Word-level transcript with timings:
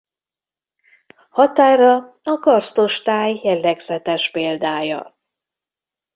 Határa 1.29 2.19
a 2.23 2.39
karsztos 2.39 3.01
táj 3.01 3.39
jellegzetes 3.43 4.31
példája. 4.31 5.15